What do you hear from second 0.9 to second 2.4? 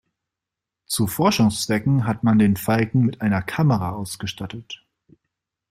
Forschungszwecken hat man